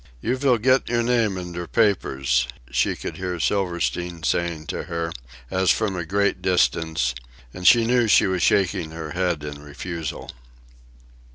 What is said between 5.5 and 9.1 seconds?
as from a great distance; and she knew she was shaking